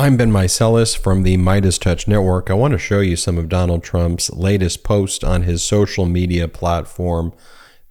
I'm 0.00 0.16
Ben 0.16 0.32
Meiselas 0.32 0.96
from 0.96 1.24
the 1.24 1.36
MeidasTouch 1.36 2.08
Network. 2.08 2.48
I 2.48 2.54
want 2.54 2.72
to 2.72 2.78
show 2.78 3.00
you 3.00 3.16
some 3.16 3.36
of 3.36 3.50
Donald 3.50 3.82
Trump's 3.82 4.30
latest 4.32 4.82
posts 4.82 5.22
on 5.22 5.42
his 5.42 5.62
social 5.62 6.06
media 6.06 6.48
platform. 6.48 7.34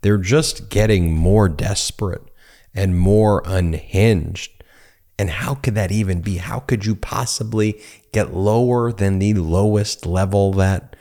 They're 0.01 0.17
just 0.17 0.69
getting 0.69 1.13
more 1.13 1.47
desperate 1.47 2.23
and 2.73 2.97
more 2.97 3.43
unhinged. 3.45 4.63
And 5.19 5.29
how 5.29 5.53
could 5.53 5.75
that 5.75 5.91
even 5.91 6.21
be? 6.21 6.37
How 6.37 6.61
could 6.61 6.83
you 6.83 6.95
possibly 6.95 7.79
get 8.12 8.34
lower 8.34 8.91
than 8.91 9.20
the 9.20 9.36
lowest 9.36 10.07
level 10.07 10.52
that 10.54 10.96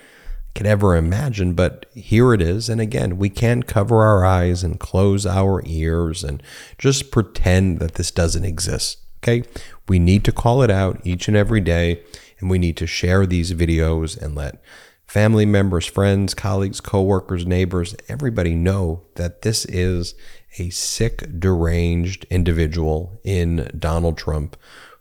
could 0.55 0.67
ever 0.67 0.95
imagine? 0.95 1.55
But 1.55 1.87
here 1.95 2.35
it 2.35 2.43
is. 2.43 2.69
And 2.69 2.83
again, 2.83 3.17
we 3.17 3.31
can't 3.31 3.67
cover 3.67 4.03
our 4.03 4.27
eyes 4.27 4.63
and 4.63 4.79
close 4.79 5.25
our 5.25 5.63
ears 5.65 6.23
and 6.23 6.43
just 6.77 7.11
pretend 7.11 7.79
that 7.79 7.95
this 7.95 8.11
doesn't 8.11 8.45
exist. 8.45 9.08
Okay. 9.19 9.43
We 9.89 9.99
need 9.99 10.25
to 10.25 10.33
call 10.33 10.63
it 10.63 10.71
out 10.71 11.01
each 11.05 11.29
and 11.29 11.37
every 11.37 11.61
day, 11.61 12.03
and 12.41 12.51
we 12.51 12.59
need 12.59 12.77
to 12.79 12.87
share 12.87 13.27
these 13.27 13.53
videos 13.53 14.21
and 14.21 14.35
let 14.35 14.63
family 15.07 15.47
members, 15.47 15.87
friends, 15.87 16.35
colleagues, 16.35 16.81
coworkers, 16.81 17.47
neighbors, 17.47 17.97
everybody 18.09 18.55
know 18.55 19.07
that 19.15 19.43
this 19.43 19.65
is 19.65 20.15
a 20.59 20.71
sick, 20.71 21.41
deranged 21.41 22.27
individual 22.31 23.21
in 23.25 23.71
Donald 23.79 24.19
Trump 24.19 24.57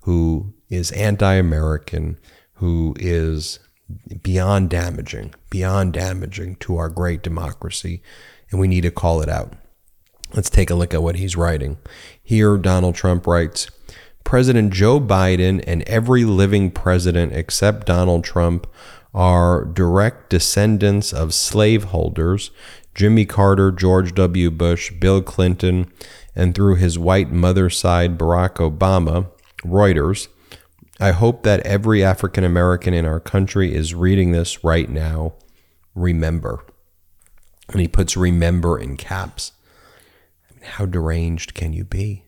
who 0.08 0.54
is 0.70 0.92
anti 0.94 1.34
American, 1.34 2.18
who 2.54 2.95
is 2.98 3.59
beyond 4.22 4.70
damaging, 4.70 5.36
beyond 5.50 5.92
damaging 5.92 6.56
to 6.56 6.78
our 6.78 6.88
great 6.88 7.22
democracy, 7.22 8.02
and 8.50 8.58
we 8.58 8.70
need 8.70 8.81
to 8.81 8.92
call 8.92 9.22
it 9.22 9.28
out. 9.28 9.52
Let's 10.34 10.50
take 10.50 10.70
a 10.70 10.76
look 10.76 10.94
at 10.94 11.04
what 11.04 11.18
he's 11.18 11.36
writing. 11.36 11.78
Here, 12.23 12.58
Donald 12.58 12.95
Trump 12.95 13.28
writes 13.28 13.70
President 14.27 14.73
Joe 14.73 14.99
Biden 14.99 15.63
and 15.66 15.84
every 15.84 16.26
living 16.26 16.70
president 16.70 17.31
except 17.31 17.88
Donald 17.88 18.26
Trump 18.26 18.67
are 19.13 19.63
direct 19.63 20.30
descendants 20.30 21.14
of 21.14 21.34
slaveholders 21.34 22.52
Jimmy 22.94 23.25
Carter, 23.25 23.72
George 23.72 24.14
W. 24.16 24.52
Bush, 24.52 24.92
Bill 24.92 25.22
Clinton, 25.22 25.89
and 26.36 26.53
through 26.53 26.75
his 26.75 27.00
white 27.00 27.31
mother's 27.31 27.80
side, 27.80 28.17
Barack 28.17 28.56
Obama. 28.56 29.28
Reuters. 29.64 30.28
I 31.00 31.12
hope 31.12 31.44
that 31.44 31.62
every 31.62 32.03
African 32.03 32.44
American 32.44 32.94
in 32.94 33.06
our 33.06 33.22
country 33.22 33.73
is 33.73 33.95
reading 33.95 34.34
this 34.34 34.62
right 34.62 34.89
now. 34.89 35.36
Remember. 35.95 36.66
And 37.69 37.80
he 37.80 37.88
puts 37.88 38.17
remember 38.17 38.78
in 38.78 38.97
caps. 38.97 39.53
I 40.50 40.56
mean, 40.56 40.64
how 40.66 40.86
deranged 40.86 41.53
can 41.53 41.72
you 41.72 41.86
be? 41.86 42.27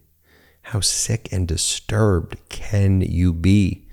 How 0.70 0.81
sick 0.81 1.30
and 1.31 1.48
disturbed 1.48 2.38
can 2.48 3.02
you 3.02 3.34
be 3.34 3.88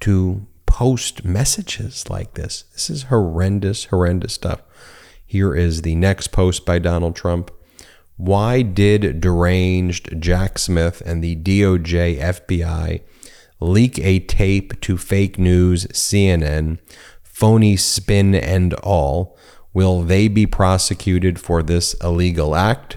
to 0.00 0.46
post 0.64 1.26
messages 1.26 2.08
like 2.08 2.32
this? 2.32 2.64
This 2.72 2.88
is 2.88 3.02
horrendous, 3.02 3.84
horrendous 3.84 4.32
stuff. 4.32 4.62
Here 5.26 5.54
is 5.54 5.82
the 5.82 5.94
next 5.94 6.28
post 6.28 6.64
by 6.64 6.78
Donald 6.78 7.16
Trump. 7.16 7.50
Why 8.16 8.62
did 8.62 9.20
deranged 9.20 10.18
Jack 10.18 10.58
Smith 10.58 11.02
and 11.04 11.22
the 11.22 11.36
DOJ 11.36 12.18
FBI 12.18 13.02
leak 13.60 13.98
a 13.98 14.20
tape 14.20 14.80
to 14.80 14.96
fake 14.96 15.38
news 15.38 15.84
CNN, 15.88 16.78
phony 17.24 17.76
spin 17.76 18.34
and 18.34 18.72
all? 18.72 19.36
Will 19.74 20.00
they 20.00 20.28
be 20.28 20.46
prosecuted 20.46 21.38
for 21.38 21.62
this 21.62 21.92
illegal 22.02 22.56
act? 22.56 22.96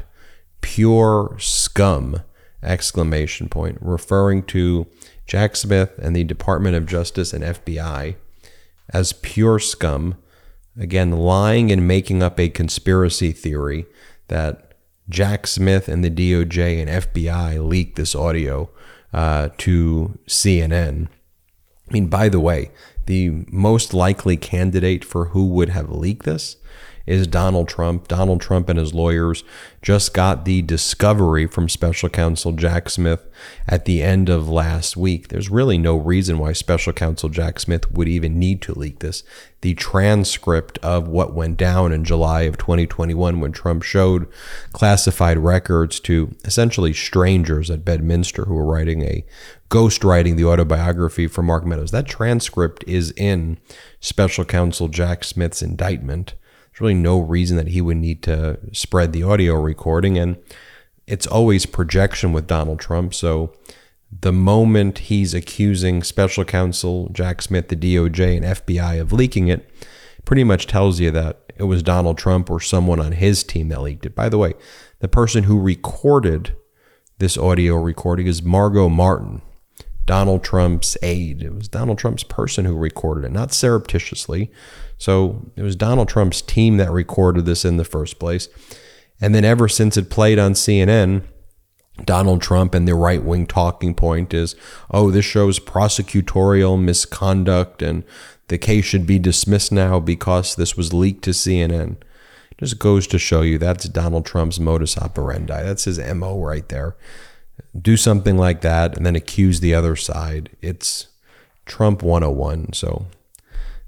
Pure 0.61 1.35
scum 1.39 2.21
exclamation 2.63 3.49
point, 3.49 3.77
referring 3.81 4.43
to 4.43 4.87
Jack 5.25 5.55
Smith 5.55 5.97
and 6.01 6.15
the 6.15 6.23
Department 6.23 6.75
of 6.75 6.85
Justice 6.85 7.33
and 7.33 7.43
FBI 7.43 8.15
as 8.91 9.13
pure 9.13 9.59
scum, 9.59 10.15
again, 10.77 11.11
lying 11.11 11.71
and 11.71 11.87
making 11.87 12.23
up 12.23 12.39
a 12.39 12.49
conspiracy 12.49 13.31
theory 13.31 13.85
that 14.27 14.73
Jack 15.07 15.47
Smith 15.47 15.87
and 15.87 16.03
the 16.03 16.09
DOJ 16.09 16.81
and 16.81 17.03
FBI 17.03 17.67
leaked 17.67 17.95
this 17.95 18.15
audio 18.15 18.69
uh, 19.13 19.49
to 19.57 20.17
CNN. 20.27 21.07
I 21.89 21.93
mean, 21.93 22.07
by 22.07 22.29
the 22.29 22.39
way, 22.39 22.71
the 23.07 23.43
most 23.51 23.93
likely 23.93 24.37
candidate 24.37 25.03
for 25.03 25.25
who 25.25 25.47
would 25.47 25.69
have 25.69 25.89
leaked 25.89 26.25
this 26.25 26.57
is 27.09 27.25
Donald 27.25 27.67
Trump. 27.67 28.07
Donald 28.07 28.39
Trump 28.39 28.69
and 28.69 28.77
his 28.77 28.93
lawyers 28.93 29.43
just 29.81 30.13
got 30.13 30.45
the 30.45 30.61
discovery 30.61 31.47
from 31.47 31.67
special 31.67 32.07
counsel 32.07 32.51
Jack 32.51 32.89
Smith 32.89 33.27
at 33.67 33.85
the 33.85 34.03
end 34.03 34.29
of 34.29 34.47
last 34.47 34.95
week. 34.95 35.29
There's 35.29 35.49
really 35.49 35.77
no 35.77 35.95
reason 35.95 36.37
why 36.37 36.53
special 36.53 36.93
counsel 36.93 37.29
Jack 37.29 37.59
Smith 37.59 37.91
would 37.91 38.07
even 38.07 38.37
need 38.37 38.61
to 38.61 38.77
leak 38.77 38.99
this. 38.99 39.23
The 39.61 39.73
transcript 39.73 40.77
of 40.79 41.07
what 41.07 41.33
went 41.33 41.57
down 41.57 41.91
in 41.91 42.03
July 42.03 42.43
of 42.43 42.57
2021 42.57 43.39
when 43.39 43.51
Trump 43.51 43.81
showed 43.81 44.27
classified 44.71 45.39
records 45.39 45.99
to 46.01 46.35
essentially 46.45 46.93
strangers 46.93 47.71
at 47.71 47.83
Bedminster 47.83 48.45
who 48.45 48.53
were 48.53 48.65
writing 48.65 49.01
a 49.01 49.25
ghost 49.69 50.03
writing 50.03 50.35
the 50.35 50.45
autobiography 50.45 51.27
for 51.27 51.41
Mark 51.41 51.65
Meadows. 51.65 51.91
That 51.91 52.07
transcript 52.07 52.83
is 52.85 53.11
in 53.17 53.57
special 53.99 54.45
counsel 54.45 54.89
Jack 54.89 55.23
Smith's 55.23 55.63
indictment. 55.63 56.35
Really 56.79 56.93
no 56.93 57.19
reason 57.19 57.57
that 57.57 57.69
he 57.69 57.81
would 57.81 57.97
need 57.97 58.23
to 58.23 58.59
spread 58.71 59.13
the 59.13 59.23
audio 59.23 59.55
recording. 59.55 60.17
And 60.17 60.37
it's 61.07 61.27
always 61.27 61.65
projection 61.65 62.33
with 62.33 62.47
Donald 62.47 62.79
Trump. 62.79 63.13
So 63.13 63.53
the 64.11 64.31
moment 64.31 64.99
he's 64.99 65.33
accusing 65.33 66.03
special 66.03 66.45
counsel 66.45 67.09
Jack 67.09 67.41
Smith, 67.41 67.67
the 67.67 67.75
DOJ, 67.75 68.37
and 68.37 68.45
FBI 68.45 68.99
of 68.99 69.13
leaking 69.13 69.47
it, 69.47 69.69
pretty 70.25 70.43
much 70.43 70.67
tells 70.67 70.99
you 70.99 71.11
that 71.11 71.53
it 71.57 71.63
was 71.63 71.83
Donald 71.83 72.17
Trump 72.17 72.49
or 72.49 72.59
someone 72.59 72.99
on 72.99 73.11
his 73.11 73.43
team 73.43 73.69
that 73.69 73.81
leaked 73.81 74.05
it. 74.05 74.15
By 74.15 74.29
the 74.29 74.37
way, 74.37 74.53
the 74.99 75.07
person 75.07 75.43
who 75.43 75.59
recorded 75.59 76.55
this 77.17 77.37
audio 77.37 77.75
recording 77.75 78.27
is 78.27 78.41
Margo 78.41 78.87
Martin, 78.87 79.41
Donald 80.05 80.43
Trump's 80.43 80.97
aide. 81.03 81.43
It 81.43 81.53
was 81.53 81.67
Donald 81.67 81.97
Trump's 81.97 82.23
person 82.23 82.65
who 82.65 82.75
recorded 82.77 83.25
it, 83.25 83.31
not 83.31 83.51
surreptitiously. 83.51 84.51
So 84.99 85.49
it 85.55 85.63
was 85.63 85.75
Donald 85.75 86.09
Trump's 86.09 86.41
team 86.41 86.77
that 86.77 86.91
recorded 86.91 87.45
this 87.45 87.65
in 87.65 87.77
the 87.77 87.85
first 87.85 88.19
place. 88.19 88.49
And 89.19 89.33
then 89.33 89.45
ever 89.45 89.67
since 89.67 89.97
it 89.97 90.09
played 90.09 90.37
on 90.37 90.53
CNN, 90.53 91.23
Donald 92.05 92.41
Trump 92.41 92.75
and 92.75 92.87
the 92.87 92.95
right 92.95 93.23
wing 93.23 93.47
talking 93.47 93.95
point 93.95 94.33
is, 94.33 94.55
oh, 94.91 95.09
this 95.09 95.25
shows 95.25 95.59
prosecutorial 95.59 96.81
misconduct 96.81 97.81
and 97.81 98.03
the 98.49 98.57
case 98.57 98.85
should 98.85 99.07
be 99.07 99.19
dismissed 99.19 99.71
now 99.71 99.99
because 99.99 100.55
this 100.55 100.75
was 100.75 100.93
leaked 100.93 101.23
to 101.23 101.31
CNN. 101.31 101.97
Just 102.57 102.77
goes 102.77 103.07
to 103.07 103.17
show 103.19 103.41
you 103.41 103.57
that's 103.57 103.87
Donald 103.87 104.25
Trump's 104.25 104.59
modus 104.59 104.97
operandi. 104.97 105.63
That's 105.63 105.85
his 105.85 105.97
MO 105.99 106.41
right 106.41 106.67
there. 106.67 106.97
Do 107.79 107.95
something 107.95 108.37
like 108.37 108.61
that 108.61 108.97
and 108.97 109.05
then 109.05 109.15
accuse 109.15 109.61
the 109.61 109.73
other 109.73 109.95
side. 109.95 110.49
It's 110.61 111.07
Trump 111.65 112.03
101. 112.03 112.73
So, 112.73 113.05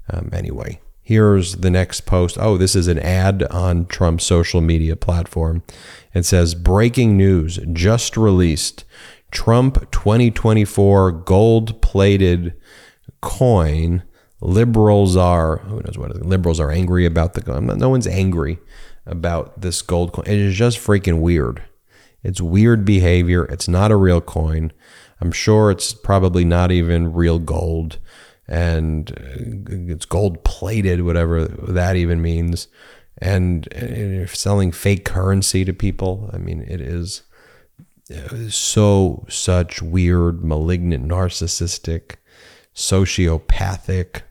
um, 0.08 0.30
anyway. 0.32 0.80
Here's 1.02 1.56
the 1.56 1.70
next 1.70 2.02
post. 2.02 2.38
Oh, 2.38 2.56
this 2.56 2.76
is 2.76 2.86
an 2.86 3.00
ad 3.00 3.42
on 3.44 3.86
Trump's 3.86 4.24
social 4.24 4.60
media 4.60 4.94
platform. 4.94 5.64
It 6.14 6.24
says 6.24 6.54
Breaking 6.54 7.16
news 7.16 7.58
just 7.72 8.16
released 8.16 8.84
Trump 9.32 9.90
2024 9.90 11.10
gold 11.10 11.82
plated 11.82 12.54
coin. 13.20 14.04
Liberals 14.40 15.16
are, 15.16 15.58
who 15.58 15.80
knows 15.80 15.98
what, 15.98 16.14
liberals 16.24 16.60
are 16.60 16.70
angry 16.70 17.04
about 17.04 17.34
the, 17.34 17.42
coin. 17.42 17.66
no 17.66 17.88
one's 17.88 18.06
angry 18.06 18.58
about 19.04 19.60
this 19.60 19.82
gold 19.82 20.12
coin. 20.12 20.26
It 20.26 20.38
is 20.38 20.54
just 20.54 20.78
freaking 20.78 21.20
weird. 21.20 21.62
It's 22.22 22.40
weird 22.40 22.84
behavior. 22.84 23.44
It's 23.46 23.66
not 23.66 23.90
a 23.90 23.96
real 23.96 24.20
coin. 24.20 24.72
I'm 25.20 25.32
sure 25.32 25.70
it's 25.72 25.92
probably 25.92 26.44
not 26.44 26.70
even 26.70 27.12
real 27.12 27.40
gold 27.40 27.98
and 28.52 29.12
uh, 29.12 29.92
it's 29.92 30.04
gold 30.04 30.44
plated, 30.44 31.02
whatever 31.02 31.46
that 31.46 31.96
even 31.96 32.20
means. 32.20 32.68
And 33.18 33.66
selling 34.28 34.72
fake 34.72 35.04
currency 35.04 35.64
to 35.64 35.72
people. 35.72 36.28
I 36.32 36.38
mean, 36.38 36.60
it 36.62 36.80
is 36.80 37.22
uh, 38.10 38.48
so 38.50 39.24
such 39.28 39.80
weird, 39.80 40.44
malignant, 40.44 41.08
narcissistic, 41.08 42.16
sociopathic, 42.74 44.22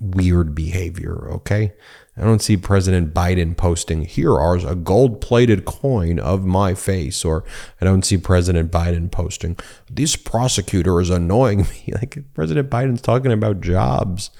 weird 0.00 0.54
behavior. 0.54 1.30
Okay. 1.30 1.72
I 2.16 2.24
don't 2.24 2.42
see 2.42 2.56
President 2.56 3.14
Biden 3.14 3.56
posting, 3.56 4.04
here 4.04 4.34
are 4.34 4.56
a 4.56 4.74
gold 4.74 5.20
plated 5.20 5.64
coin 5.64 6.18
of 6.18 6.44
my 6.44 6.74
face. 6.74 7.24
Or 7.24 7.44
I 7.80 7.84
don't 7.84 8.04
see 8.04 8.18
President 8.18 8.70
Biden 8.70 9.10
posting, 9.10 9.56
this 9.88 10.16
prosecutor 10.16 11.00
is 11.00 11.10
annoying 11.10 11.60
me. 11.60 11.92
Like 12.00 12.18
President 12.34 12.70
Biden's 12.70 13.02
talking 13.02 13.32
about 13.32 13.60
jobs. 13.60 14.30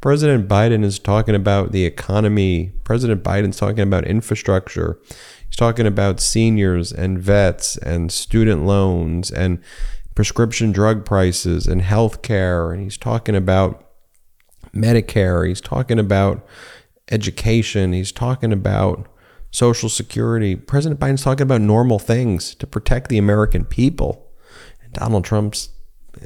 President 0.00 0.48
Biden 0.48 0.84
is 0.84 0.98
talking 0.98 1.34
about 1.34 1.72
the 1.72 1.84
economy. 1.84 2.72
President 2.84 3.22
Biden's 3.22 3.58
talking 3.58 3.80
about 3.80 4.06
infrastructure. 4.06 4.98
He's 5.46 5.56
talking 5.56 5.86
about 5.86 6.20
seniors 6.20 6.92
and 6.92 7.18
vets 7.18 7.76
and 7.78 8.10
student 8.10 8.64
loans 8.64 9.30
and 9.30 9.62
prescription 10.14 10.72
drug 10.72 11.04
prices 11.04 11.66
and 11.66 11.82
health 11.82 12.22
care, 12.22 12.72
and 12.72 12.82
he's 12.82 12.96
talking 12.96 13.34
about 13.34 13.89
Medicare, 14.74 15.46
he's 15.48 15.60
talking 15.60 15.98
about 15.98 16.46
education, 17.10 17.92
he's 17.92 18.12
talking 18.12 18.52
about 18.52 19.06
Social 19.50 19.88
Security. 19.88 20.54
President 20.54 21.00
Biden's 21.00 21.24
talking 21.24 21.42
about 21.42 21.60
normal 21.60 21.98
things 21.98 22.54
to 22.56 22.66
protect 22.66 23.08
the 23.08 23.18
American 23.18 23.64
people. 23.64 24.30
And 24.82 24.92
Donald 24.92 25.24
Trump's 25.24 25.70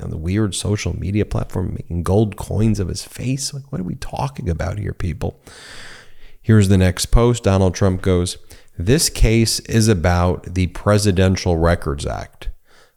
on 0.02 0.10
the 0.10 0.18
weird 0.18 0.54
social 0.54 0.98
media 0.98 1.24
platform 1.24 1.74
making 1.74 2.02
gold 2.02 2.36
coins 2.36 2.80
of 2.80 2.88
his 2.88 3.04
face. 3.04 3.52
Like, 3.52 3.70
what 3.70 3.80
are 3.80 3.84
we 3.84 3.96
talking 3.96 4.48
about 4.48 4.78
here, 4.78 4.92
people? 4.92 5.40
Here's 6.40 6.68
the 6.68 6.78
next 6.78 7.06
post. 7.06 7.44
Donald 7.44 7.74
Trump 7.74 8.02
goes, 8.02 8.38
This 8.78 9.08
case 9.08 9.60
is 9.60 9.88
about 9.88 10.54
the 10.54 10.66
Presidential 10.68 11.56
Records 11.56 12.06
Act, 12.06 12.48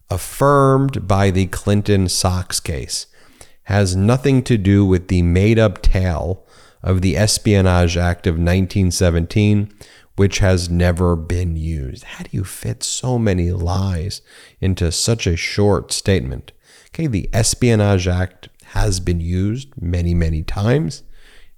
affirmed 0.10 1.08
by 1.08 1.32
the 1.32 1.48
Clinton 1.48 2.10
Socks 2.10 2.60
case, 2.60 3.08
has 3.68 3.96
nothing 3.96 4.44
to 4.44 4.58
do 4.58 4.86
with 4.86 5.08
the 5.08 5.22
made 5.22 5.60
up 5.60 5.81
tale 5.81 6.46
of 6.81 7.02
the 7.02 7.18
Espionage 7.18 7.98
Act 7.98 8.25
of 8.28 8.36
1917 8.36 9.74
which 10.18 10.40
has 10.40 10.68
never 10.68 11.16
been 11.16 11.56
used. 11.56 12.04
How 12.04 12.24
do 12.24 12.30
you 12.31 12.44
fit 12.44 12.81
so 12.81 13.19
many 13.19 13.52
lies 13.52 14.22
into 14.60 14.92
such 14.92 15.28
a 15.28 15.36
short 15.36 15.92
statement? 15.92 16.52
Okay, 16.88 17.06
the 17.06 17.30
Espionage 17.34 18.08
Act 18.08 18.50
has 18.72 19.00
been 19.00 19.19
used 19.19 19.69
many, 19.80 20.16
many 20.16 20.42
times. 20.42 21.04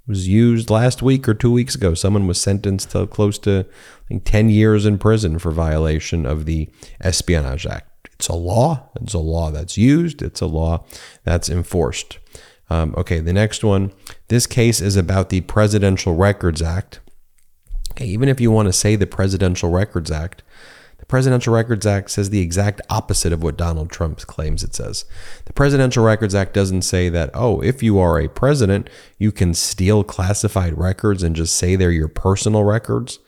It 0.06 0.10
was 0.10 0.28
used 0.28 0.70
last 0.70 1.02
week 1.02 1.30
or 1.30 1.34
two 1.34 1.52
weeks 1.52 1.74
ago. 1.74 1.94
Someone 1.94 2.28
was 2.28 2.42
sentenced 2.42 2.92
to 2.92 3.08
close 3.08 3.40
to 3.40 3.66
I 3.70 4.08
think, 4.10 4.26
10 4.26 4.50
years 4.50 4.86
in 4.86 4.98
prison 4.98 5.40
for 5.40 5.52
violation 5.52 6.26
of 6.26 6.46
the 6.46 6.70
Espionage 7.00 7.66
Act. 7.66 7.89
It's 8.20 8.28
a 8.28 8.36
law. 8.36 8.90
It's 9.02 9.14
a 9.14 9.20
law 9.20 9.50
that's 9.50 9.78
used. 9.78 10.22
It's 10.22 10.42
a 10.42 10.46
law 10.46 10.84
that's 11.24 11.50
enforced. 11.50 12.20
Um, 12.70 12.94
okay, 12.98 13.22
the 13.22 13.32
next 13.32 13.64
one. 13.64 13.94
This 14.28 14.46
case 14.46 14.82
is 14.82 14.98
about 14.98 15.30
the 15.30 15.40
Presidential 15.42 16.14
Records 16.14 16.62
Act. 16.62 17.00
Okay, 17.92 18.06
even 18.06 18.28
if 18.28 18.42
you 18.42 18.52
want 18.52 18.68
to 18.68 18.74
say 18.74 18.98
the 18.98 19.08
Presidential 19.08 19.70
Records 19.70 20.12
Act, 20.12 20.44
the 20.98 21.06
Presidential 21.06 21.54
Records 21.54 21.86
Act 21.86 22.12
says 22.12 22.30
the 22.30 22.42
exact 22.42 22.82
opposite 22.90 23.32
of 23.32 23.42
what 23.42 23.56
Donald 23.58 23.90
Trump 23.90 24.20
claims 24.28 24.64
it 24.64 24.76
says. 24.76 25.06
The 25.46 25.54
Presidential 25.54 26.04
Records 26.04 26.36
Act 26.36 26.54
doesn't 26.54 26.82
say 26.82 27.08
that, 27.08 27.32
oh, 27.34 27.62
if 27.62 27.82
you 27.82 28.00
are 28.00 28.20
a 28.20 28.28
president, 28.28 28.90
you 29.18 29.32
can 29.32 29.54
steal 29.54 30.04
classified 30.04 30.78
records 30.78 31.24
and 31.24 31.38
just 31.38 31.56
say 31.56 31.78
they're 31.78 31.90
your 31.90 32.10
personal 32.10 32.66
records. 32.66 33.20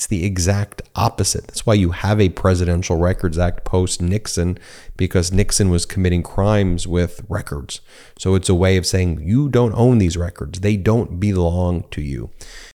It's 0.00 0.06
the 0.06 0.24
exact 0.24 0.80
opposite. 0.96 1.48
That's 1.48 1.66
why 1.66 1.74
you 1.74 1.90
have 1.90 2.22
a 2.22 2.30
Presidential 2.30 2.96
Records 2.96 3.36
Act 3.36 3.66
post 3.66 4.00
Nixon, 4.00 4.58
because 4.96 5.30
Nixon 5.30 5.68
was 5.68 5.84
committing 5.84 6.22
crimes 6.22 6.86
with 6.86 7.20
records. 7.28 7.82
So 8.18 8.34
it's 8.34 8.48
a 8.48 8.54
way 8.54 8.78
of 8.78 8.86
saying 8.86 9.20
you 9.20 9.50
don't 9.50 9.74
own 9.74 9.98
these 9.98 10.16
records, 10.16 10.60
they 10.60 10.78
don't 10.78 11.20
belong 11.20 11.84
to 11.90 12.00
you. 12.00 12.30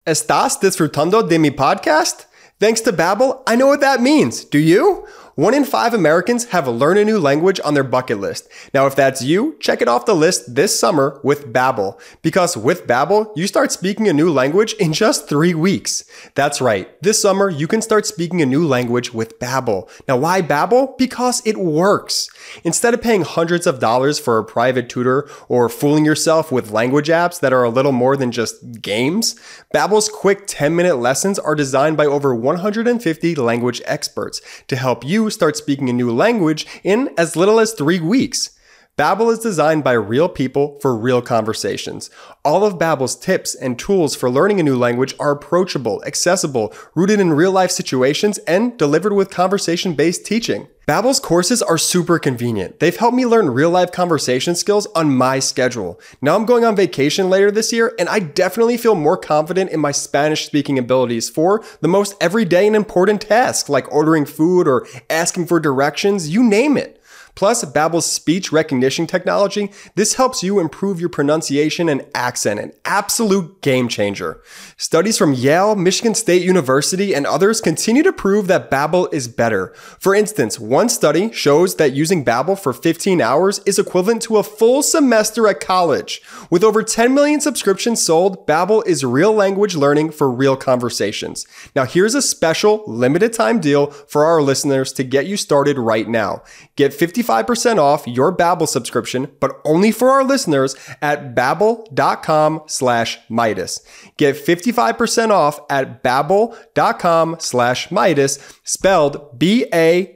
¿Estás 0.05 0.59
disfrutando 0.59 1.25
de 1.25 1.39
mi 1.39 1.49
podcast? 1.49 2.25
Thanks 2.59 2.81
to 2.81 2.91
Babbel, 2.91 3.41
I 3.47 3.55
know 3.55 3.67
what 3.67 3.79
that 3.79 4.01
means. 4.01 4.43
Do 4.43 4.59
you? 4.59 5.07
One 5.35 5.55
in 5.55 5.65
five 5.65 5.95
Americans 5.95 6.45
have 6.49 6.67
learn 6.67 6.95
a 6.95 7.03
new 7.03 7.17
language 7.17 7.59
on 7.65 7.73
their 7.73 7.83
bucket 7.83 8.19
list. 8.19 8.47
Now, 8.71 8.85
if 8.85 8.95
that's 8.95 9.23
you, 9.23 9.57
check 9.59 9.81
it 9.81 9.87
off 9.87 10.05
the 10.05 10.13
list 10.13 10.53
this 10.53 10.79
summer 10.79 11.19
with 11.23 11.51
Babbel. 11.51 11.99
Because 12.21 12.55
with 12.55 12.85
Babbel, 12.85 13.35
you 13.35 13.47
start 13.47 13.71
speaking 13.71 14.07
a 14.07 14.13
new 14.13 14.31
language 14.31 14.73
in 14.73 14.93
just 14.93 15.27
three 15.27 15.55
weeks. 15.55 16.05
That's 16.35 16.61
right. 16.61 17.01
This 17.01 17.19
summer, 17.19 17.49
you 17.49 17.67
can 17.67 17.81
start 17.81 18.05
speaking 18.05 18.43
a 18.43 18.45
new 18.45 18.63
language 18.63 19.11
with 19.11 19.39
Babbel. 19.39 19.89
Now, 20.07 20.17
why 20.17 20.43
Babbel? 20.43 20.95
Because 20.99 21.41
it 21.47 21.57
works. 21.57 22.29
Instead 22.63 22.93
of 22.93 23.01
paying 23.01 23.23
hundreds 23.23 23.65
of 23.65 23.79
dollars 23.79 24.19
for 24.19 24.37
a 24.37 24.45
private 24.45 24.87
tutor 24.87 25.27
or 25.49 25.67
fooling 25.67 26.05
yourself 26.05 26.51
with 26.51 26.69
language 26.69 27.07
apps 27.07 27.39
that 27.39 27.53
are 27.53 27.63
a 27.63 27.69
little 27.69 27.91
more 27.91 28.15
than 28.15 28.31
just 28.31 28.83
games, 28.83 29.33
Babbel's 29.73 30.09
quick 30.09 30.45
10-minute 30.45 30.97
lessons 30.97 31.39
are 31.39 31.55
designed 31.55 31.97
by 31.97 32.05
over 32.05 32.35
150 32.35 33.33
language 33.33 33.81
experts 33.85 34.39
to 34.67 34.75
help 34.75 35.03
you 35.03 35.22
start 35.29 35.57
speaking 35.57 35.89
a 35.89 35.93
new 35.93 36.11
language 36.11 36.65
in 36.83 37.09
as 37.17 37.35
little 37.35 37.59
as 37.59 37.73
three 37.73 37.99
weeks. 37.99 38.57
Babbel 38.95 39.31
is 39.31 39.39
designed 39.39 39.83
by 39.83 39.93
real 39.93 40.29
people 40.29 40.77
for 40.79 40.95
real 40.95 41.19
conversations. 41.19 42.11
All 42.45 42.63
of 42.63 42.77
Babbel's 42.77 43.15
tips 43.15 43.55
and 43.55 43.79
tools 43.79 44.15
for 44.15 44.29
learning 44.29 44.59
a 44.59 44.63
new 44.63 44.77
language 44.77 45.15
are 45.19 45.31
approachable, 45.31 46.03
accessible, 46.05 46.71
rooted 46.93 47.19
in 47.19 47.33
real-life 47.33 47.71
situations, 47.71 48.37
and 48.39 48.77
delivered 48.77 49.13
with 49.13 49.31
conversation-based 49.31 50.23
teaching. 50.27 50.67
Babbel's 50.87 51.19
courses 51.19 51.63
are 51.63 51.79
super 51.79 52.19
convenient. 52.19 52.79
They've 52.79 52.95
helped 52.95 53.15
me 53.17 53.25
learn 53.25 53.49
real-life 53.49 53.91
conversation 53.91 54.53
skills 54.53 54.85
on 54.93 55.15
my 55.15 55.39
schedule. 55.39 55.99
Now 56.21 56.35
I'm 56.35 56.45
going 56.45 56.63
on 56.63 56.75
vacation 56.75 57.31
later 57.31 57.49
this 57.49 57.73
year, 57.73 57.95
and 57.97 58.07
I 58.07 58.19
definitely 58.19 58.77
feel 58.77 58.93
more 58.93 59.17
confident 59.17 59.71
in 59.71 59.79
my 59.79 59.91
Spanish 59.91 60.45
speaking 60.45 60.77
abilities 60.77 61.31
for 61.31 61.63
the 61.81 61.87
most 61.87 62.15
everyday 62.21 62.67
and 62.67 62.75
important 62.75 63.21
tasks 63.21 63.69
like 63.69 63.91
ordering 63.91 64.25
food 64.25 64.67
or 64.67 64.85
asking 65.09 65.47
for 65.47 65.59
directions, 65.59 66.29
you 66.29 66.43
name 66.43 66.77
it. 66.77 66.99
Plus, 67.35 67.65
Babbel's 67.65 68.05
speech 68.05 68.51
recognition 68.51 69.07
technology, 69.07 69.71
this 69.95 70.15
helps 70.15 70.43
you 70.43 70.59
improve 70.59 70.99
your 70.99 71.09
pronunciation 71.09 71.89
and 71.89 72.05
accent, 72.13 72.59
an 72.59 72.71
absolute 72.85 73.61
game 73.61 73.87
changer. 73.87 74.41
Studies 74.77 75.17
from 75.17 75.33
Yale, 75.33 75.75
Michigan 75.75 76.13
State 76.13 76.43
University, 76.43 77.15
and 77.15 77.25
others 77.25 77.59
continue 77.59 78.03
to 78.03 78.13
prove 78.13 78.45
that 78.47 78.69
Babbel 78.69 79.11
is 79.11 79.27
better. 79.27 79.73
For 79.99 80.13
instance, 80.13 80.59
one 80.59 80.89
study 80.89 81.31
shows 81.31 81.75
that 81.77 81.93
using 81.93 82.23
Babbel 82.23 82.59
for 82.59 82.71
15 82.71 83.19
hours 83.19 83.59
is 83.65 83.79
equivalent 83.79 84.21
to 84.23 84.37
a 84.37 84.43
full 84.43 84.83
semester 84.83 85.47
at 85.47 85.59
college. 85.59 86.21
With 86.51 86.63
over 86.63 86.83
10 86.83 87.15
million 87.15 87.41
subscriptions 87.41 88.03
sold, 88.03 88.45
Babbel 88.45 88.85
is 88.85 89.03
real 89.03 89.33
language 89.33 89.75
learning 89.75 90.11
for 90.11 90.29
real 90.29 90.55
conversations. 90.55 91.47
Now, 91.75 91.85
here's 91.85 92.13
a 92.13 92.21
special 92.21 92.83
limited 92.85 93.33
time 93.33 93.59
deal 93.59 93.87
for 93.87 94.23
our 94.25 94.41
listeners 94.41 94.93
to 94.93 95.03
get 95.03 95.25
you 95.25 95.35
started 95.35 95.79
right 95.79 96.07
now. 96.07 96.43
Get 96.75 96.93
50 96.93 97.22
55% 97.23 97.77
off 97.77 98.07
your 98.07 98.35
Babbel 98.35 98.67
subscription, 98.67 99.31
but 99.39 99.59
only 99.65 99.91
for 99.91 100.09
our 100.09 100.23
listeners 100.23 100.75
at 101.01 101.33
babbel.com 101.35 102.63
slash 102.67 103.19
Meidas. 103.29 103.81
Get 104.17 104.35
55% 104.35 105.29
off 105.29 105.59
at 105.69 106.03
babbel.com 106.03 107.37
slash 107.39 107.87
Meidas, 107.89 108.59
spelled 108.63 109.39
B-A-B-B-E-L 109.39 110.15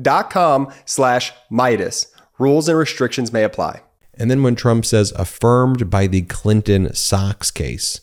dot 0.00 0.30
com 0.30 0.72
slash 0.84 1.32
Meidas. 1.50 2.06
Rules 2.38 2.68
and 2.68 2.78
restrictions 2.78 3.32
may 3.32 3.44
apply. 3.44 3.82
And 4.14 4.30
then 4.30 4.42
when 4.42 4.54
Trump 4.54 4.84
says 4.84 5.12
affirmed 5.16 5.88
by 5.88 6.06
the 6.06 6.22
Clinton 6.22 6.92
Socks 6.94 7.50
case, 7.50 8.00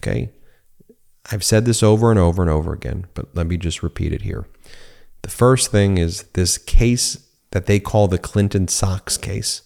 okay, 0.00 0.30
I've 1.30 1.44
said 1.44 1.64
this 1.64 1.82
over 1.82 2.10
and 2.10 2.20
over 2.20 2.42
and 2.42 2.50
over 2.50 2.72
again, 2.72 3.06
but 3.14 3.34
let 3.34 3.46
me 3.46 3.56
just 3.56 3.82
repeat 3.82 4.12
it 4.12 4.22
here. 4.22 4.46
The 5.24 5.30
first 5.30 5.70
thing 5.70 5.96
is 5.96 6.24
this 6.34 6.58
case 6.58 7.16
that 7.52 7.64
they 7.64 7.80
call 7.80 8.08
the 8.08 8.18
Clinton 8.18 8.68
Socks 8.68 9.16
case 9.16 9.62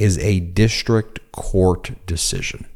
is 0.00 0.18
a 0.18 0.40
district 0.40 1.20
court 1.30 1.92
decision. 2.04 2.66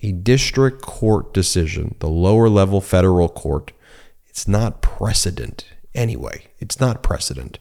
A 0.00 0.12
district 0.12 0.80
court 0.80 1.34
decision, 1.34 1.96
the 1.98 2.06
lower 2.06 2.48
level 2.48 2.80
federal 2.80 3.28
court, 3.28 3.72
it's 4.28 4.46
not 4.46 4.80
precedent 4.80 5.64
anyway. 5.92 6.44
It's 6.60 6.78
not 6.78 7.02
precedent. 7.02 7.58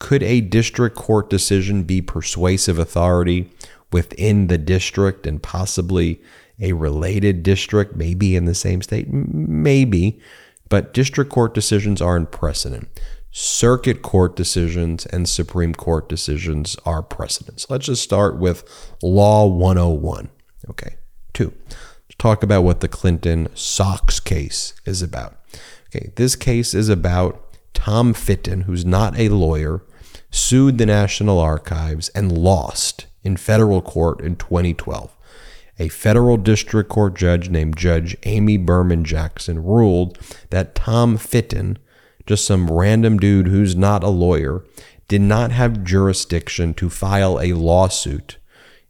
Could 0.00 0.24
a 0.24 0.40
district 0.40 0.96
court 0.96 1.30
decision 1.30 1.84
be 1.84 2.02
persuasive 2.02 2.80
authority 2.80 3.48
within 3.92 4.48
the 4.48 4.58
district 4.58 5.24
and 5.24 5.40
possibly 5.40 6.20
a 6.60 6.72
related 6.72 7.44
district, 7.44 7.94
maybe 7.94 8.34
in 8.34 8.46
the 8.46 8.56
same 8.56 8.82
state? 8.82 9.06
Maybe. 9.08 10.18
But 10.68 10.92
district 10.92 11.30
court 11.30 11.54
decisions 11.54 12.00
are 12.02 12.16
in 12.16 12.26
precedent. 12.26 12.88
Circuit 13.30 14.02
court 14.02 14.36
decisions 14.36 15.06
and 15.06 15.28
Supreme 15.28 15.74
Court 15.74 16.08
decisions 16.08 16.76
are 16.84 17.02
precedents. 17.02 17.66
Let's 17.68 17.86
just 17.86 18.02
start 18.02 18.38
with 18.38 18.64
Law 19.02 19.46
101. 19.46 20.30
Okay. 20.70 20.96
Two, 21.34 21.52
let's 21.68 22.16
talk 22.18 22.42
about 22.42 22.62
what 22.62 22.80
the 22.80 22.88
Clinton 22.88 23.48
Socks 23.54 24.18
case 24.18 24.74
is 24.84 25.02
about. 25.02 25.38
Okay. 25.88 26.10
This 26.16 26.36
case 26.36 26.74
is 26.74 26.88
about 26.88 27.44
Tom 27.74 28.12
Fitton, 28.12 28.62
who's 28.62 28.84
not 28.84 29.18
a 29.18 29.28
lawyer, 29.28 29.82
sued 30.30 30.78
the 30.78 30.86
National 30.86 31.38
Archives 31.38 32.08
and 32.10 32.36
lost 32.36 33.06
in 33.22 33.36
federal 33.36 33.82
court 33.82 34.20
in 34.20 34.36
2012 34.36 35.14
a 35.78 35.88
federal 35.88 36.36
district 36.36 36.88
court 36.88 37.14
judge 37.14 37.50
named 37.50 37.76
Judge 37.76 38.16
Amy 38.24 38.56
Berman 38.56 39.04
Jackson 39.04 39.62
ruled 39.62 40.18
that 40.50 40.74
Tom 40.74 41.16
Fitton, 41.16 41.78
just 42.26 42.44
some 42.44 42.70
random 42.70 43.18
dude 43.18 43.48
who's 43.48 43.76
not 43.76 44.02
a 44.02 44.08
lawyer, 44.08 44.64
did 45.06 45.20
not 45.20 45.50
have 45.52 45.84
jurisdiction 45.84 46.74
to 46.74 46.90
file 46.90 47.40
a 47.40 47.52
lawsuit 47.54 48.36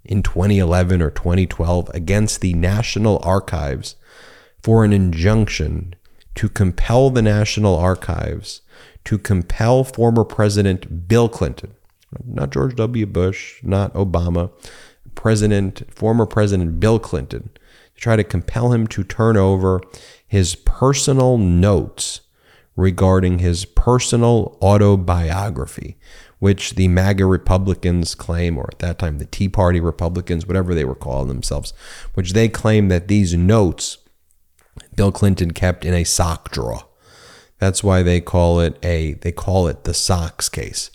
in 0.04 0.22
2011 0.22 1.02
or 1.02 1.10
2012 1.10 1.90
against 1.94 2.40
the 2.40 2.54
National 2.54 3.20
Archives 3.22 3.96
for 4.62 4.84
an 4.84 4.92
injunction 4.92 5.94
to 6.34 6.48
compel 6.48 7.10
the 7.10 7.22
National 7.22 7.76
Archives 7.76 8.62
to 9.04 9.18
compel 9.18 9.84
former 9.84 10.24
President 10.24 11.08
Bill 11.08 11.28
Clinton, 11.28 11.74
not 12.24 12.50
George 12.50 12.74
W. 12.76 13.06
Bush, 13.06 13.60
not 13.62 13.92
Obama, 13.94 14.50
President, 15.18 15.82
former 15.92 16.26
President 16.26 16.78
Bill 16.78 17.00
Clinton, 17.00 17.50
to 17.96 18.00
try 18.00 18.14
to 18.14 18.22
compel 18.22 18.72
him 18.72 18.86
to 18.86 19.02
turn 19.02 19.36
over 19.36 19.82
his 20.24 20.54
personal 20.54 21.36
notes 21.36 22.20
regarding 22.76 23.40
his 23.40 23.64
personal 23.64 24.56
autobiography, 24.62 25.98
which 26.38 26.76
the 26.76 26.86
MAGA 26.86 27.26
Republicans 27.26 28.14
claim, 28.14 28.56
or 28.56 28.68
at 28.72 28.78
that 28.78 29.00
time 29.00 29.18
the 29.18 29.24
Tea 29.24 29.48
Party 29.48 29.80
Republicans, 29.80 30.46
whatever 30.46 30.72
they 30.72 30.84
were 30.84 30.94
calling 30.94 31.26
themselves, 31.26 31.72
which 32.14 32.32
they 32.32 32.48
claim 32.48 32.86
that 32.86 33.08
these 33.08 33.34
notes 33.34 33.98
Bill 34.94 35.10
Clinton 35.10 35.50
kept 35.50 35.84
in 35.84 35.94
a 35.94 36.04
sock 36.04 36.52
drawer. 36.52 36.86
That's 37.58 37.82
why 37.82 38.04
they 38.04 38.20
call 38.20 38.60
it 38.60 38.78
a 38.84 39.14
they 39.14 39.32
call 39.32 39.66
it 39.66 39.82
the 39.82 39.94
socks 39.94 40.48
case. 40.48 40.92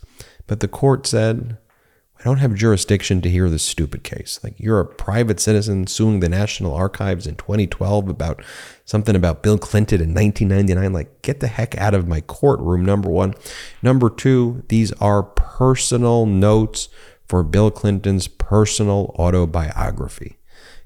But 0.47 0.61
the 0.61 0.69
court 0.69 1.05
said, 1.05 1.57
I 2.23 2.29
don't 2.29 2.37
have 2.37 2.55
jurisdiction 2.55 3.19
to 3.21 3.29
hear 3.29 3.49
this 3.49 3.63
stupid 3.63 4.05
case. 4.05 4.39
Like 4.41 4.57
you're 4.57 4.79
a 4.79 4.85
private 4.85 5.41
citizen 5.41 5.87
suing 5.87 6.21
the 6.21 6.29
National 6.29 6.73
Archives 6.73 7.27
in 7.27 7.35
2012 7.35 8.07
about 8.07 8.41
something 8.85 9.13
about 9.13 9.43
Bill 9.43 9.57
Clinton 9.57 9.99
in 9.99 10.13
1999. 10.13 10.93
Like 10.93 11.21
get 11.21 11.41
the 11.41 11.47
heck 11.47 11.77
out 11.77 11.93
of 11.93 12.07
my 12.07 12.21
courtroom. 12.21 12.85
Number 12.85 13.09
one. 13.09 13.33
Number 13.81 14.09
two, 14.09 14.63
these 14.69 14.93
are 14.93 15.21
personal 15.21 16.25
notes 16.25 16.87
for 17.27 17.43
Bill 17.43 17.69
Clinton's 17.69 18.29
personal 18.29 19.13
autobiography. 19.19 20.37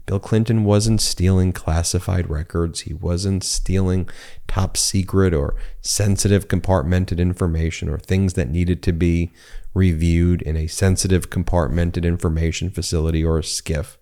Bill 0.08 0.20
Clinton 0.20 0.64
wasn't 0.64 1.02
stealing 1.02 1.52
classified 1.52 2.30
records. 2.30 2.82
He 2.82 2.94
wasn't 2.94 3.44
stealing 3.44 4.10
top 4.48 4.78
secret 4.78 5.34
or 5.34 5.56
sensitive 5.82 6.48
compartmented 6.48 7.20
information 7.20 7.90
or 7.90 8.00
things 8.00 8.34
that 8.34 8.50
needed 8.50 8.82
to 8.84 8.94
be 8.94 9.34
reviewed 9.78 10.42
in 10.42 10.58
a 10.58 10.68
sensitive 10.68 11.30
compartmented 11.30 12.04
information 12.04 12.70
facility 12.70 13.24
or 13.24 13.38
a 13.38 13.44
SCIF. 13.44 13.98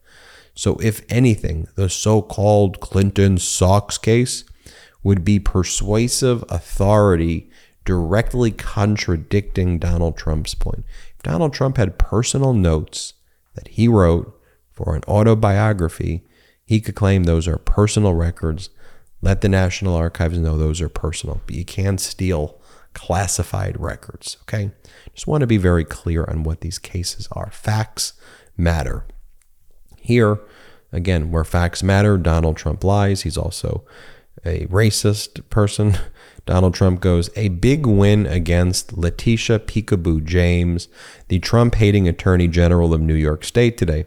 So, 0.55 0.77
if 0.77 1.01
anything, 1.09 1.67
the 1.75 1.89
so 1.89 2.21
called 2.21 2.79
Clinton 2.79 3.37
Socks 3.37 3.97
case 3.97 4.45
would 5.03 5.25
be 5.25 5.37
persuasive 5.37 6.43
authority 6.49 7.49
directly 7.83 8.51
contradicting 8.51 9.77
Donald 9.77 10.17
Trump's 10.17 10.55
point. 10.55 10.85
If 11.15 11.23
Donald 11.23 11.53
Trump 11.53 11.77
had 11.77 11.99
personal 11.99 12.53
notes 12.53 13.13
that 13.53 13.67
he 13.67 13.87
wrote 13.87 14.41
for 14.71 14.95
an 14.95 15.03
autobiography, 15.07 16.23
he 16.65 16.79
could 16.79 16.95
claim 16.95 17.23
those 17.25 17.47
are 17.47 17.57
personal 17.57 18.13
records. 18.13 18.69
Let 19.21 19.41
the 19.41 19.49
National 19.49 19.95
Archives 19.95 20.37
know 20.39 20.57
those 20.57 20.81
are 20.81 20.89
personal, 20.89 21.41
but 21.45 21.55
you 21.55 21.65
can 21.65 21.97
steal 21.97 22.59
classified 22.95 23.79
records. 23.79 24.37
Okay. 24.43 24.71
Just 25.13 25.27
want 25.27 25.41
to 25.41 25.47
be 25.47 25.57
very 25.57 25.85
clear 25.85 26.25
on 26.25 26.43
what 26.43 26.61
these 26.61 26.79
cases 26.79 27.27
are. 27.31 27.51
Facts 27.51 28.13
matter. 28.57 29.05
Here, 30.01 30.39
again, 30.91 31.29
where 31.29 31.43
facts 31.43 31.83
matter, 31.83 32.17
Donald 32.17 32.57
Trump 32.57 32.83
lies. 32.83 33.21
He's 33.21 33.37
also 33.37 33.85
a 34.43 34.65
racist 34.65 35.47
person. 35.49 35.97
Donald 36.45 36.75
Trump 36.75 37.01
goes, 37.01 37.29
a 37.35 37.49
big 37.49 37.85
win 37.85 38.27
against 38.27 38.95
Letitia 38.95 39.59
Peekaboo 39.59 40.23
James, 40.23 40.87
the 41.27 41.39
Trump 41.39 41.75
hating 41.75 42.07
attorney 42.07 42.47
general 42.47 42.93
of 42.93 43.01
New 43.01 43.15
York 43.15 43.43
State 43.43 43.77
today. 43.77 44.05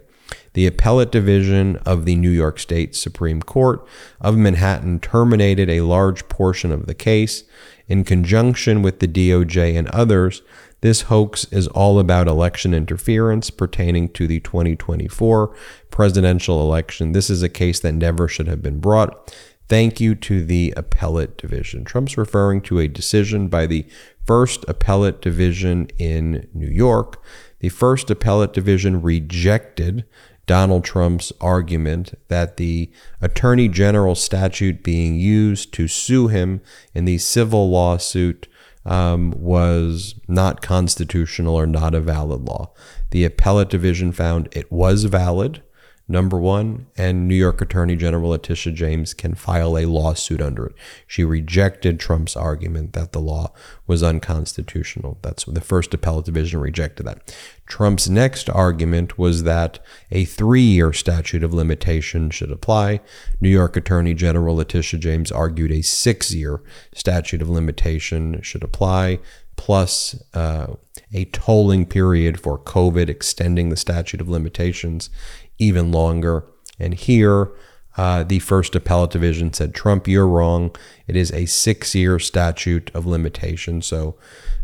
The 0.53 0.65
appellate 0.67 1.11
division 1.11 1.77
of 1.77 2.05
the 2.05 2.15
New 2.15 2.29
York 2.29 2.59
State 2.59 2.95
Supreme 2.95 3.41
Court 3.41 3.85
of 4.21 4.37
Manhattan 4.37 4.99
terminated 4.99 5.69
a 5.69 5.81
large 5.81 6.27
portion 6.29 6.71
of 6.71 6.85
the 6.85 6.95
case. 6.95 7.43
In 7.89 8.03
conjunction 8.03 8.83
with 8.83 8.99
the 8.99 9.07
DOJ 9.07 9.77
and 9.77 9.87
others, 9.89 10.43
this 10.81 11.01
hoax 11.01 11.45
is 11.45 11.67
all 11.69 11.99
about 11.99 12.27
election 12.27 12.73
interference 12.73 13.49
pertaining 13.49 14.09
to 14.09 14.27
the 14.27 14.39
2024 14.39 15.55
presidential 15.89 16.61
election. 16.61 17.11
This 17.11 17.29
is 17.29 17.41
a 17.41 17.49
case 17.49 17.79
that 17.79 17.93
never 17.93 18.27
should 18.27 18.47
have 18.47 18.61
been 18.61 18.79
brought. 18.79 19.35
Thank 19.67 19.99
you 19.99 20.15
to 20.15 20.45
the 20.45 20.73
appellate 20.77 21.37
division. 21.37 21.83
Trump's 21.83 22.17
referring 22.17 22.61
to 22.61 22.79
a 22.79 22.87
decision 22.87 23.49
by 23.49 23.65
the 23.65 23.85
first 24.25 24.63
appellate 24.67 25.21
division 25.21 25.87
in 25.97 26.47
New 26.53 26.69
York. 26.69 27.21
The 27.59 27.69
first 27.69 28.09
appellate 28.09 28.53
division 28.53 29.01
rejected 29.01 30.05
Donald 30.49 30.83
Trump's 30.83 31.31
argument 31.39 32.17
that 32.27 32.57
the 32.57 32.89
Attorney 33.21 33.67
General 33.67 34.15
statute 34.15 34.81
being 34.81 35.13
used 35.13 35.71
to 35.73 35.87
sue 35.87 36.27
him 36.27 36.61
in 36.95 37.05
the 37.05 37.19
civil 37.19 37.69
lawsuit 37.69 38.47
um, 38.83 39.31
was 39.37 40.15
not 40.27 40.63
constitutional 40.63 41.53
or 41.53 41.67
not 41.67 41.93
a 41.93 42.01
valid 42.01 42.41
law. 42.41 42.73
The 43.11 43.25
appellate 43.25 43.69
division 43.69 44.11
found 44.11 44.49
it 44.51 44.71
was 44.71 45.03
valid 45.03 45.61
number 46.09 46.37
one, 46.37 46.87
and 46.97 47.27
New 47.27 47.35
York 47.35 47.61
Attorney 47.61 47.95
General 47.95 48.31
Letitia 48.31 48.73
James 48.73 49.13
can 49.13 49.35
file 49.35 49.77
a 49.77 49.85
lawsuit 49.85 50.41
under 50.41 50.65
it. 50.65 50.75
She 51.05 51.23
rejected 51.23 51.99
Trump's 51.99 52.35
argument 52.35 52.93
that 52.93 53.11
the 53.11 53.21
law 53.21 53.53
was 53.85 54.01
unconstitutional. 54.01 55.19
That's 55.21 55.45
the 55.45 55.61
first 55.61 55.93
appellate 55.93 56.25
division 56.25 56.59
rejected 56.59 57.05
that. 57.05 57.33
Trump's 57.67 58.09
next 58.09 58.49
argument 58.49 59.19
was 59.19 59.43
that 59.43 59.79
a 60.11 60.25
three 60.25 60.61
year 60.61 60.91
statute 60.91 61.43
of 61.43 61.53
limitation 61.53 62.31
should 62.31 62.51
apply. 62.51 63.01
New 63.39 63.49
York 63.49 63.77
Attorney 63.77 64.15
General 64.15 64.55
Letitia 64.55 64.99
James 64.99 65.31
argued 65.31 65.71
a 65.71 65.83
six 65.83 66.33
year 66.33 66.61
statute 66.93 67.41
of 67.41 67.49
limitation 67.49 68.41
should 68.41 68.63
apply 68.63 69.19
plus 69.59 70.15
uh, 70.33 70.67
a 71.13 71.25
tolling 71.25 71.85
period 71.85 72.39
for 72.39 72.57
COVID, 72.57 73.09
extending 73.09 73.67
the 73.67 73.75
statute 73.75 74.21
of 74.21 74.29
limitations 74.29 75.09
even 75.57 75.91
longer. 75.91 76.45
And 76.79 76.93
here, 76.93 77.51
uh, 77.97 78.23
the 78.23 78.39
first 78.39 78.73
appellate 78.73 79.11
division 79.11 79.51
said, 79.51 79.75
Trump, 79.75 80.07
you're 80.07 80.25
wrong. 80.25 80.73
It 81.07 81.17
is 81.17 81.33
a 81.33 81.45
six 81.45 81.93
year 81.93 82.19
statute 82.19 82.89
of 82.93 83.05
limitation. 83.05 83.81
So 83.81 84.15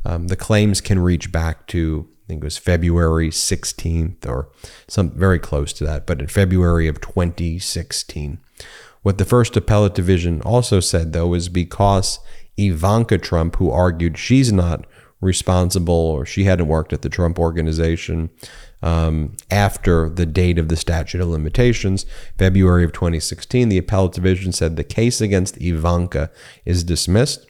um, 0.05 0.29
the 0.29 0.37
claims 0.37 0.79
can 0.79 0.99
reach 0.99 1.29
back 1.29 1.67
to, 1.67 2.07
I 2.23 2.27
think 2.27 2.41
it 2.41 2.45
was 2.45 2.57
February 2.57 3.31
16th 3.31 4.25
or 4.25 4.47
some 4.87 5.11
very 5.11 5.39
close 5.39 5.73
to 5.73 5.83
that, 5.83 6.07
but 6.07 6.21
in 6.21 6.27
February 6.27 6.87
of 6.87 7.01
2016. 7.01 8.39
What 9.01 9.17
the 9.17 9.25
first 9.25 9.57
appellate 9.57 9.93
division 9.93 10.41
also 10.41 10.79
said, 10.79 11.11
though, 11.11 11.33
is 11.33 11.49
because 11.49 12.19
Ivanka 12.57 13.17
Trump, 13.17 13.57
who 13.57 13.69
argued 13.69 14.17
she's 14.17 14.51
not 14.51 14.85
responsible 15.21 15.93
or 15.93 16.25
she 16.25 16.43
hadn't 16.43 16.67
worked 16.67 16.93
at 16.93 17.01
the 17.01 17.09
Trump 17.09 17.39
organization, 17.39 18.29
um, 18.81 19.35
after 19.49 20.09
the 20.09 20.25
date 20.25 20.59
of 20.59 20.69
the 20.69 20.75
statute 20.75 21.21
of 21.21 21.27
limitations, 21.27 22.05
February 22.37 22.83
of 22.83 22.93
2016, 22.93 23.69
the 23.69 23.77
appellate 23.77 24.13
division 24.13 24.51
said 24.51 24.75
the 24.75 24.83
case 24.83 25.21
against 25.21 25.59
Ivanka 25.59 26.29
is 26.65 26.83
dismissed. 26.83 27.47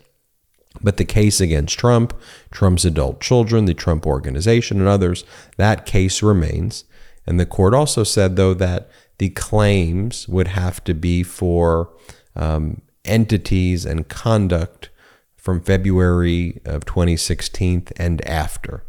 But 0.82 0.98
the 0.98 1.06
case 1.06 1.40
against 1.40 1.80
Trump, 1.80 2.14
Trump's 2.52 2.86
adult 2.86 3.22
children, 3.22 3.66
the 3.66 3.74
Trump 3.74 4.06
organization, 4.06 4.80
and 4.80 4.88
others, 4.88 5.24
that 5.58 5.86
case 5.86 6.22
remains. 6.22 6.84
And 7.26 7.40
the 7.40 7.46
court 7.46 7.74
also 7.74 8.04
said, 8.04 8.36
though, 8.36 8.54
that 8.56 8.90
the 9.18 9.30
claims 9.30 10.28
would 10.28 10.50
have 10.50 10.84
to 10.84 10.94
be 10.94 11.24
for 11.24 11.90
um, 12.36 12.82
entities 13.06 13.86
and 13.86 14.08
conduct 14.08 14.90
from 15.46 15.62
February 15.62 16.60
of 16.66 16.86
2016 16.86 17.90
and 17.98 18.28
after. 18.28 18.84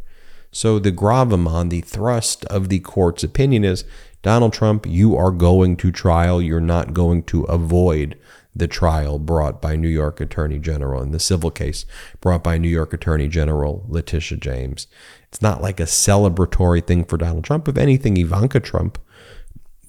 So 0.51 0.79
the 0.79 0.91
gravamen, 0.91 1.69
the 1.69 1.83
thrust 1.83 2.47
of 2.47 2.71
the 2.71 2.79
court's 2.79 3.23
opinion 3.23 3.63
is 3.63 3.85
Donald 4.23 4.55
Trump, 4.55 4.87
you 4.87 5.15
are 5.15 5.31
going 5.31 5.77
to 5.77 5.93
trial. 5.93 6.41
You're 6.41 6.61
not 6.63 6.95
going 6.95 7.25
to 7.25 7.43
avoid 7.45 8.19
the 8.55 8.67
trial 8.67 9.19
brought 9.19 9.61
by 9.61 9.77
New 9.77 9.87
York 9.87 10.19
Attorney 10.19 10.59
General 10.59 11.03
in 11.03 11.13
the 11.13 11.21
civil 11.21 11.51
case 11.51 11.85
brought 12.23 12.43
by 12.43 12.57
New 12.57 12.71
York 12.71 12.95
Attorney 12.95 13.29
General 13.29 13.85
Letitia 13.87 14.39
James. 14.39 14.87
It's 15.29 15.43
not 15.43 15.61
like 15.61 15.79
a 15.79 15.83
celebratory 15.83 16.85
thing 16.85 17.05
for 17.05 17.19
Donald 17.19 17.45
Trump. 17.45 17.69
If 17.69 17.77
anything, 17.77 18.17
Ivanka 18.17 18.61
Trump, 18.61 18.97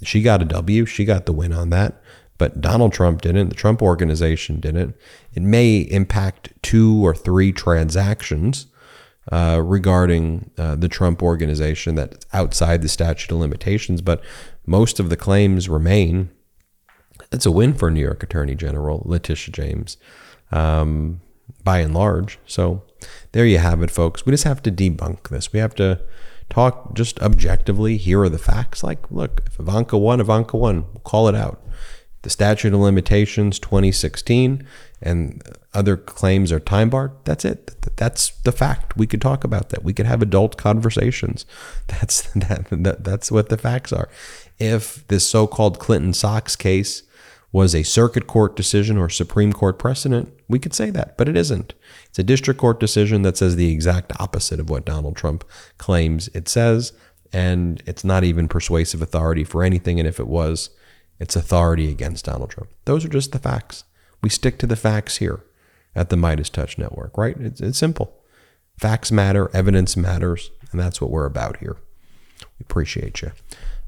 she 0.04 0.22
got 0.22 0.42
a 0.42 0.46
W. 0.46 0.86
She 0.86 1.06
got 1.06 1.28
the 1.28 1.32
win 1.32 1.54
on 1.54 1.70
that. 1.70 2.02
But 2.38 2.62
Donald 2.62 2.94
Trump 2.94 3.22
didn't. 3.22 3.50
The 3.50 3.56
Trump 3.56 3.82
organization 3.82 4.60
didn't. 4.60 4.96
It 5.34 5.42
may 5.42 5.80
impact 5.80 6.54
two 6.62 7.06
or 7.06 7.16
three 7.16 7.52
transactions 7.52 8.68
uh, 9.32 9.62
regarding 9.64 10.52
uh, 10.58 10.76
the 10.76 10.88
Trump 10.88 11.22
organization 11.22 11.96
that's 11.96 12.26
outside 12.34 12.82
the 12.82 12.88
statute 12.88 13.32
of 13.32 13.40
limitations, 13.40 14.02
but 14.02 14.24
most 14.66 15.00
of 15.00 15.10
the 15.10 15.18
claims 15.18 15.68
remain. 15.68 16.30
It's 17.32 17.46
a 17.46 17.52
win 17.52 17.74
for 17.74 17.92
New 17.92 18.02
York 18.02 18.24
Attorney 18.24 18.56
General 18.56 19.02
Letitia 19.06 19.52
James, 19.52 19.98
um, 20.52 21.22
by 21.64 21.80
and 21.80 21.94
large. 21.94 22.40
So 22.46 22.84
there 23.34 23.46
you 23.46 23.58
have 23.58 23.82
it, 23.82 23.92
folks. 23.92 24.26
We 24.26 24.32
just 24.32 24.46
have 24.46 24.62
to 24.64 24.72
debunk 24.72 25.30
this. 25.30 25.52
We 25.52 25.60
have 25.60 25.76
to 25.76 26.00
talk 26.50 26.96
just 26.96 27.20
objectively. 27.22 27.98
Here 27.98 28.22
are 28.22 28.30
the 28.30 28.38
facts. 28.38 28.84
Like, 28.84 29.12
look, 29.12 29.42
if 29.46 29.60
Ivanka 29.60 29.98
won, 29.98 30.22
Ivanka 30.22 30.56
won. 30.56 30.86
We'll 30.94 31.02
call 31.02 31.28
it 31.28 31.36
out. 31.36 31.62
The 32.28 32.32
statute 32.32 32.74
of 32.74 32.82
limitations 32.82 33.58
2016 33.58 34.68
and 35.02 35.42
other 35.74 35.96
claims 35.96 36.52
are 36.52 36.60
time 36.60 36.90
barred, 36.90 37.14
that's 37.24 37.46
it. 37.46 37.74
That's 37.96 38.32
the 38.42 38.52
fact. 38.52 38.98
We 38.98 39.08
could 39.08 39.22
talk 39.22 39.46
about 39.46 39.70
that. 39.70 39.82
We 39.82 39.94
could 39.94 40.08
have 40.08 40.22
adult 40.22 40.58
conversations. 40.58 41.46
That's 41.88 42.24
that, 42.34 42.68
that 42.70 43.06
that's 43.06 43.32
what 43.32 43.48
the 43.48 43.58
facts 43.58 43.94
are. 43.94 44.10
If 44.60 45.08
this 45.08 45.26
so-called 45.26 45.80
Clinton 45.80 46.12
Socks 46.12 46.58
case 46.58 47.04
was 47.54 47.74
a 47.74 47.84
circuit 47.84 48.28
court 48.28 48.58
decision 48.58 48.98
or 48.98 49.08
Supreme 49.08 49.54
Court 49.54 49.80
precedent, 49.80 50.38
we 50.50 50.60
could 50.60 50.74
say 50.74 50.90
that, 50.90 51.18
but 51.18 51.30
it 51.30 51.38
isn't. 51.38 51.76
It's 52.08 52.20
a 52.20 52.24
district 52.24 52.60
court 52.60 52.82
decision 52.82 53.22
that 53.22 53.38
says 53.38 53.56
the 53.56 53.72
exact 53.72 54.12
opposite 54.20 54.60
of 54.60 54.70
what 54.70 54.84
Donald 54.84 55.16
Trump 55.16 55.46
claims 55.78 56.28
it 56.34 56.50
says, 56.50 56.92
and 57.32 57.82
it's 57.86 58.04
not 58.04 58.26
even 58.26 58.50
persuasive 58.50 59.02
authority 59.02 59.46
for 59.46 59.64
anything. 59.64 59.98
And 59.98 60.10
if 60.10 60.20
it 60.20 60.28
was, 60.28 60.72
it's 61.20 61.36
authority 61.36 61.90
against 61.90 62.26
Donald 62.26 62.50
Trump. 62.50 62.70
Those 62.86 63.06
are 63.06 63.10
just 63.10 63.32
the 63.32 63.40
facts. 63.40 63.84
We 64.22 64.30
stick 64.30 64.58
to 64.60 64.68
the 64.68 64.76
facts 64.76 65.18
here 65.18 65.44
at 65.96 66.10
the 66.10 66.16
MeidasTouch 66.16 66.78
Network, 66.78 67.18
right? 67.18 67.36
It's, 67.40 67.62
it's 67.62 67.78
simple. 67.78 68.14
Facts 68.78 69.12
matter, 69.12 69.50
evidence 69.54 69.98
matters, 69.98 70.52
and 70.72 70.80
that's 70.80 71.02
what 71.02 71.10
we're 71.10 71.26
about 71.26 71.58
here. 71.58 71.78
We 72.42 72.64
appreciate 72.64 73.22
you. 73.22 73.32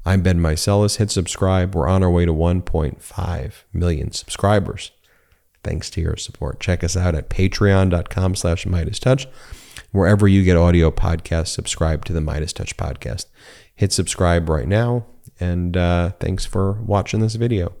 I'm 0.04 0.22
Ben 0.22 0.40
Meiselas. 0.40 0.96
Hit 0.96 1.10
subscribe. 1.10 1.74
We're 1.74 1.88
on 1.88 2.02
our 2.02 2.10
way 2.10 2.24
to 2.24 2.32
1.5 2.32 3.52
million 3.72 4.12
subscribers. 4.12 4.92
Thanks 5.62 5.90
to 5.90 6.00
your 6.00 6.16
support. 6.16 6.58
Check 6.58 6.82
us 6.82 6.96
out 6.96 7.14
at 7.14 7.28
patreon.com 7.28 8.34
slash 8.34 8.64
MeidasTouch. 8.64 9.26
Wherever 9.92 10.26
you 10.26 10.42
get 10.42 10.56
audio 10.56 10.90
podcasts, 10.90 11.48
subscribe 11.48 12.04
to 12.06 12.12
the 12.12 12.20
MeidasTouch 12.20 12.74
podcast. 12.74 13.26
Hit 13.74 13.92
subscribe 13.92 14.48
right 14.48 14.68
now. 14.68 15.06
And 15.38 15.76
uh, 15.76 16.10
thanks 16.20 16.44
for 16.44 16.72
watching 16.72 17.20
this 17.20 17.34
video. 17.36 17.74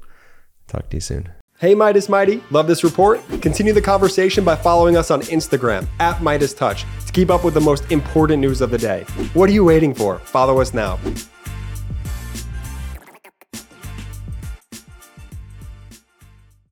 Talk 0.68 0.88
to 0.90 0.96
you 0.96 1.00
soon. 1.00 1.30
Hey 1.58 1.74
Meidas 1.74 2.08
Mighty, 2.08 2.42
love 2.50 2.66
this 2.66 2.82
report? 2.82 3.20
Continue 3.42 3.74
the 3.74 3.82
conversation 3.82 4.44
by 4.44 4.56
following 4.56 4.96
us 4.96 5.10
on 5.10 5.20
Instagram 5.22 5.86
at 5.98 6.16
MeidasTouch 6.16 6.86
to 7.04 7.12
keep 7.12 7.28
up 7.28 7.44
with 7.44 7.52
the 7.52 7.60
most 7.60 7.92
important 7.92 8.40
news 8.40 8.62
of 8.62 8.70
the 8.70 8.78
day. 8.78 9.02
What 9.34 9.50
are 9.50 9.52
you 9.52 9.64
waiting 9.64 9.92
for? 9.92 10.18
Follow 10.20 10.62
us 10.62 10.72
now. 10.72 10.98